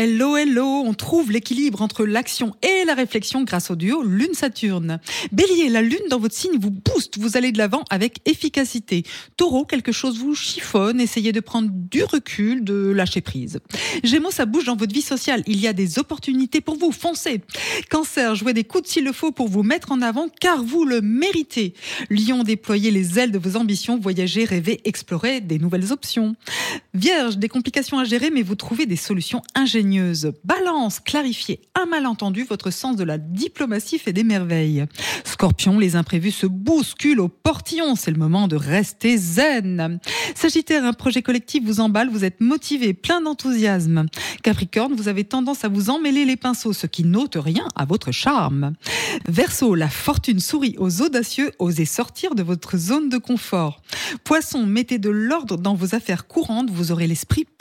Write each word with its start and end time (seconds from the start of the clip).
Hello, 0.00 0.36
hello, 0.36 0.84
on 0.86 0.94
trouve 0.94 1.32
l'équilibre 1.32 1.82
entre 1.82 2.06
l'action 2.06 2.54
et 2.62 2.84
la 2.84 2.94
réflexion 2.94 3.42
grâce 3.42 3.72
au 3.72 3.74
duo 3.74 4.04
Lune-Saturne. 4.04 5.00
Bélier, 5.32 5.68
la 5.68 5.82
Lune 5.82 5.98
dans 6.08 6.20
votre 6.20 6.36
signe 6.36 6.56
vous 6.56 6.70
booste, 6.70 7.18
vous 7.18 7.36
allez 7.36 7.50
de 7.50 7.58
l'avant 7.58 7.82
avec 7.90 8.20
efficacité. 8.24 9.02
Taureau, 9.36 9.64
quelque 9.64 9.90
chose 9.90 10.20
vous 10.20 10.36
chiffonne, 10.36 11.00
essayez 11.00 11.32
de 11.32 11.40
prendre 11.40 11.68
du 11.72 12.04
recul, 12.04 12.62
de 12.62 12.92
lâcher 12.94 13.22
prise. 13.22 13.58
Gémeaux, 14.04 14.30
ça 14.30 14.46
bouge 14.46 14.66
dans 14.66 14.76
votre 14.76 14.94
vie 14.94 15.02
sociale, 15.02 15.42
il 15.48 15.58
y 15.60 15.66
a 15.66 15.72
des 15.72 15.98
opportunités 15.98 16.60
pour 16.60 16.76
vous, 16.76 16.92
foncez. 16.92 17.40
Cancer, 17.90 18.36
jouez 18.36 18.52
des 18.52 18.62
coups 18.62 18.88
s'il 18.88 19.02
le 19.02 19.12
faut 19.12 19.32
pour 19.32 19.48
vous 19.48 19.64
mettre 19.64 19.90
en 19.90 20.00
avant 20.00 20.28
car 20.40 20.62
vous 20.62 20.84
le 20.84 21.00
méritez. 21.00 21.74
Lion, 22.08 22.44
déployez 22.44 22.92
les 22.92 23.18
ailes 23.18 23.32
de 23.32 23.38
vos 23.40 23.56
ambitions, 23.56 23.98
voyagez, 23.98 24.44
rêvez, 24.44 24.80
explorez 24.84 25.40
des 25.40 25.58
nouvelles 25.58 25.92
options. 25.92 26.36
Vierge, 26.94 27.36
des 27.36 27.48
complications 27.48 27.98
à 27.98 28.04
gérer 28.04 28.30
mais 28.30 28.42
vous 28.42 28.54
trouvez 28.54 28.86
des 28.86 28.94
solutions 28.94 29.42
ingénieuses 29.56 29.87
Balance, 30.44 31.00
clarifiez 31.00 31.60
un 31.74 31.86
malentendu, 31.86 32.44
votre 32.44 32.70
sens 32.70 32.96
de 32.96 33.04
la 33.04 33.16
diplomatie 33.16 33.98
fait 33.98 34.12
des 34.12 34.24
merveilles. 34.24 34.84
Scorpion, 35.24 35.78
les 35.78 35.96
imprévus 35.96 36.32
se 36.32 36.46
bousculent 36.46 37.20
au 37.20 37.28
portillon, 37.28 37.94
c'est 37.96 38.10
le 38.10 38.18
moment 38.18 38.48
de 38.48 38.56
rester 38.56 39.16
zen. 39.16 39.98
Sagittaire, 40.34 40.84
un 40.84 40.92
projet 40.92 41.22
collectif 41.22 41.64
vous 41.64 41.80
emballe, 41.80 42.10
vous 42.10 42.24
êtes 42.24 42.40
motivé, 42.40 42.92
plein 42.92 43.20
d'enthousiasme. 43.20 44.06
Capricorne, 44.42 44.94
vous 44.94 45.08
avez 45.08 45.24
tendance 45.24 45.64
à 45.64 45.68
vous 45.68 45.90
emmêler 45.90 46.24
les 46.24 46.36
pinceaux, 46.36 46.72
ce 46.72 46.86
qui 46.86 47.04
n'ôte 47.04 47.36
rien 47.36 47.66
à 47.74 47.84
votre 47.84 48.12
charme. 48.12 48.74
Verseau, 49.26 49.74
la 49.74 49.88
fortune 49.88 50.40
sourit 50.40 50.76
aux 50.78 51.02
audacieux, 51.02 51.52
osez 51.58 51.86
sortir 51.86 52.34
de 52.34 52.42
votre 52.42 52.76
zone 52.76 53.08
de 53.08 53.18
confort. 53.18 53.80
Poisson, 54.24 54.66
mettez 54.66 54.98
de 54.98 55.10
l'ordre 55.10 55.56
dans 55.56 55.74
vos 55.74 55.94
affaires 55.94 56.26
courantes, 56.26 56.70
vous 56.70 56.92
aurez 56.92 57.06
l'esprit 57.06 57.46